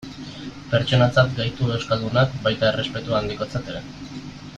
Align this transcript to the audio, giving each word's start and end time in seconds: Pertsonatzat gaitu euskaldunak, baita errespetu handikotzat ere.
Pertsonatzat 0.69 1.35
gaitu 1.39 1.67
euskaldunak, 1.75 2.33
baita 2.47 2.69
errespetu 2.71 3.15
handikotzat 3.19 3.71
ere. 3.75 3.83